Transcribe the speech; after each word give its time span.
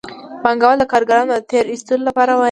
پانګوال 0.43 0.77
د 0.79 0.83
کارګرانو 0.91 1.31
د 1.33 1.39
تېر 1.51 1.65
ایستلو 1.71 2.03
لپاره 2.09 2.31
وايي 2.31 2.39